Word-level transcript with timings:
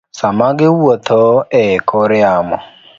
sama 0.19 0.45
giwuotho 0.57 1.23
e 1.61 1.63
kor 1.89 2.11
yamo. 2.23 2.57